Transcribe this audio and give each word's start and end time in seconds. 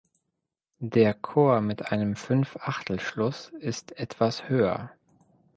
Der 0.79 1.13
Chor 1.13 1.61
mit 1.61 1.91
einem 1.91 2.15
Fünfachtelschluss 2.15 3.49
ist 3.59 3.99
etwas 3.99 4.49
höher. 4.49 4.89